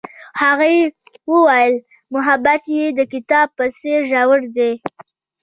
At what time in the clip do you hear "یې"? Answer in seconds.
2.75-2.85